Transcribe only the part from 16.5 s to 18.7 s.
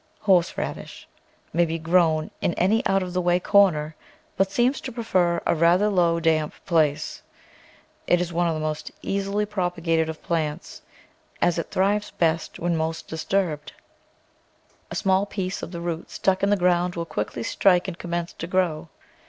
ground will quickly strike and commence to